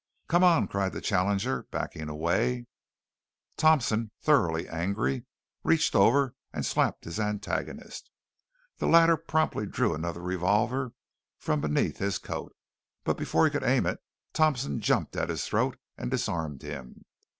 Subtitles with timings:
[0.27, 2.65] "Come on!" cried the challenger, backing away.
[3.55, 5.25] Thompson, thoroughly angry,
[5.63, 8.09] reached over and slapped his antagonist.
[8.79, 10.93] The latter promptly drew another revolver
[11.37, 12.55] from beneath his coat,
[13.03, 13.99] but before he could aim it
[14.33, 17.05] Thompson jumped at his throat and disarmed him.